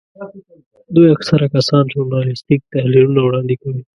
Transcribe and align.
دوی 0.93 1.07
اکثره 1.15 1.47
کسان 1.55 1.83
ژورنالیستیک 1.93 2.61
تحلیلونه 2.73 3.19
وړاندې 3.23 3.55
کوي. 3.61 3.81